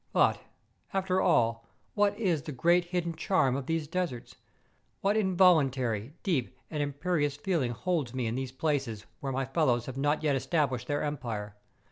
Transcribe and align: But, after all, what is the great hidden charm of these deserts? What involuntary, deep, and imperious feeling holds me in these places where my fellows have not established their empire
But, 0.13 0.41
after 0.93 1.21
all, 1.21 1.69
what 1.93 2.17
is 2.17 2.41
the 2.41 2.51
great 2.51 2.85
hidden 2.85 3.13
charm 3.13 3.55
of 3.55 3.67
these 3.67 3.87
deserts? 3.87 4.35
What 5.01 5.15
involuntary, 5.15 6.15
deep, 6.23 6.57
and 6.71 6.81
imperious 6.81 7.35
feeling 7.37 7.69
holds 7.71 8.11
me 8.11 8.25
in 8.25 8.33
these 8.33 8.51
places 8.51 9.05
where 9.19 9.31
my 9.31 9.45
fellows 9.45 9.85
have 9.85 9.97
not 9.99 10.25
established 10.25 10.87
their 10.87 11.03
empire 11.03 11.55